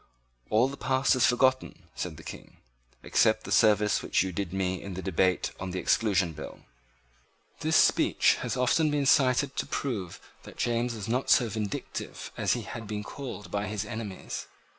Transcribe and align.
"All 0.49 0.67
the 0.67 0.77
past 0.77 1.15
is 1.15 1.27
forgotten," 1.27 1.83
said 1.93 2.17
the 2.17 2.23
King, 2.23 2.57
"except 3.03 3.43
the 3.43 3.51
service 3.51 4.01
which 4.01 4.23
you 4.23 4.31
did 4.31 4.51
me 4.51 4.81
in 4.81 4.95
the 4.95 5.01
debate 5.03 5.51
on 5.59 5.69
the 5.69 5.77
Exclusion 5.79 6.33
Bill." 6.33 6.61
This 7.59 7.75
speech 7.75 8.37
has 8.41 8.57
often 8.57 8.89
been 8.89 9.05
cited 9.05 9.55
to 9.57 9.67
prove 9.67 10.19
that 10.41 10.57
James 10.57 10.95
was 10.95 11.07
not 11.07 11.29
so 11.29 11.49
vindictive 11.49 12.31
as 12.35 12.53
he 12.53 12.63
had 12.63 12.87
been 12.87 13.03
called 13.03 13.51
by 13.51 13.67
his 13.67 13.85
enemies. 13.85 14.47